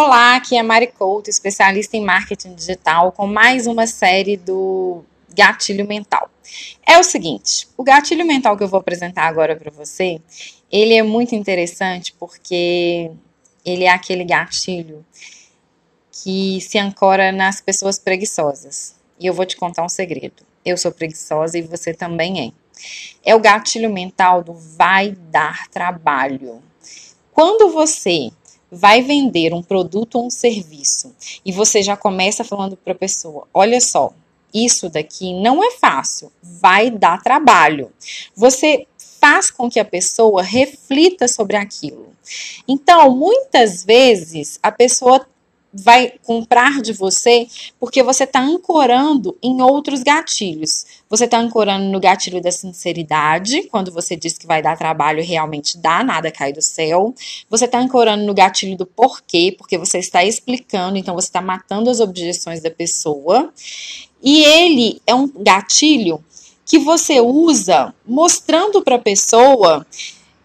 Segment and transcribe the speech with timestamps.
[0.00, 5.02] Olá, aqui é Mari Couto, especialista em marketing digital, com mais uma série do
[5.34, 6.30] gatilho mental.
[6.86, 10.22] É o seguinte, o gatilho mental que eu vou apresentar agora para você,
[10.70, 13.10] ele é muito interessante porque
[13.64, 15.04] ele é aquele gatilho
[16.12, 18.94] que se ancora nas pessoas preguiçosas.
[19.18, 20.44] E eu vou te contar um segredo.
[20.64, 22.52] Eu sou preguiçosa e você também é.
[23.32, 26.62] É o gatilho mental do vai dar trabalho.
[27.32, 28.30] Quando você
[28.70, 31.14] vai vender um produto ou um serviço
[31.44, 34.12] e você já começa falando para a pessoa: olha só,
[34.52, 37.92] isso daqui não é fácil, vai dar trabalho.
[38.34, 38.86] Você
[39.20, 42.08] faz com que a pessoa reflita sobre aquilo.
[42.66, 45.26] Então, muitas vezes a pessoa
[45.72, 47.46] vai comprar de você
[47.78, 50.86] porque você está ancorando em outros gatilhos.
[51.08, 55.76] Você está ancorando no gatilho da sinceridade, quando você diz que vai dar trabalho realmente
[55.78, 57.14] dá, nada cai do céu.
[57.50, 61.90] Você está ancorando no gatilho do porquê, porque você está explicando, então você está matando
[61.90, 63.52] as objeções da pessoa.
[64.22, 66.22] E ele é um gatilho
[66.64, 69.86] que você usa mostrando para a pessoa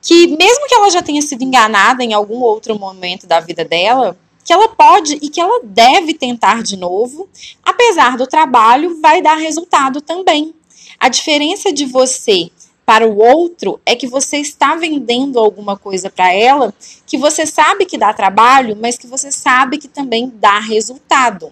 [0.00, 4.16] que, mesmo que ela já tenha sido enganada em algum outro momento da vida dela,
[4.44, 7.28] que ela pode e que ela deve tentar de novo,
[7.62, 10.54] apesar do trabalho, vai dar resultado também.
[11.00, 12.50] A diferença de você
[12.86, 16.74] para o outro é que você está vendendo alguma coisa para ela
[17.06, 21.50] que você sabe que dá trabalho, mas que você sabe que também dá resultado.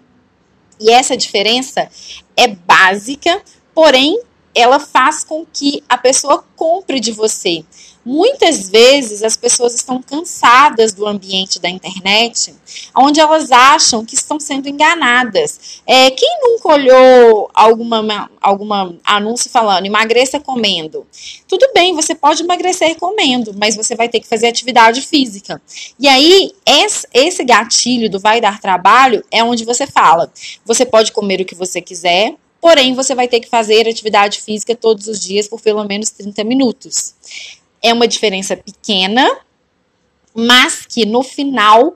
[0.78, 1.88] E essa diferença
[2.36, 3.42] é básica,
[3.74, 4.20] porém
[4.54, 7.64] ela faz com que a pessoa compre de você.
[8.04, 12.52] Muitas vezes as pessoas estão cansadas do ambiente da internet,
[12.96, 15.80] onde elas acham que estão sendo enganadas.
[15.86, 21.06] É, quem nunca olhou alguma, alguma anúncio falando emagreça comendo?
[21.46, 25.62] Tudo bem, você pode emagrecer comendo, mas você vai ter que fazer atividade física.
[25.98, 26.52] E aí,
[27.14, 30.32] esse gatilho do vai dar trabalho é onde você fala:
[30.64, 34.74] você pode comer o que você quiser, porém você vai ter que fazer atividade física
[34.74, 37.14] todos os dias por pelo menos 30 minutos.
[37.82, 39.28] É uma diferença pequena,
[40.34, 41.94] mas que no final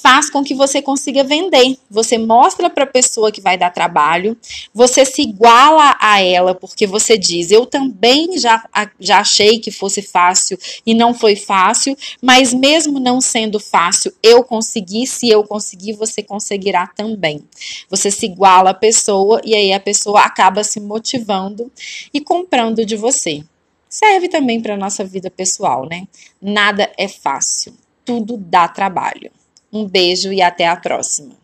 [0.00, 1.76] faz com que você consiga vender.
[1.90, 4.36] Você mostra para a pessoa que vai dar trabalho,
[4.72, 8.64] você se iguala a ela, porque você diz: Eu também já,
[8.98, 14.42] já achei que fosse fácil e não foi fácil, mas mesmo não sendo fácil, eu
[14.42, 15.06] consegui.
[15.06, 17.44] Se eu conseguir, você conseguirá também.
[17.88, 21.70] Você se iguala à pessoa e aí a pessoa acaba se motivando
[22.12, 23.42] e comprando de você.
[23.90, 26.06] Serve também para a nossa vida pessoal, né?
[26.40, 27.74] Nada é fácil,
[28.04, 29.32] tudo dá trabalho.
[29.72, 31.34] Um beijo e até a próxima.